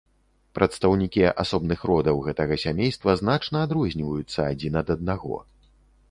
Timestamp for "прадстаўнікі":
0.59-1.21